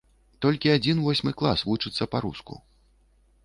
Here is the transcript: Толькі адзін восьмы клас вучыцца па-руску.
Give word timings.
Толькі 0.45 0.71
адзін 0.77 1.03
восьмы 1.09 1.31
клас 1.41 1.67
вучыцца 1.69 2.11
па-руску. 2.15 2.61